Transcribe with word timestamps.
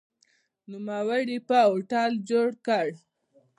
نوموړي 0.71 1.37
په 1.47 1.57
هوټل 1.69 2.11
جوړ 2.29 2.47
کړ. 2.65 2.87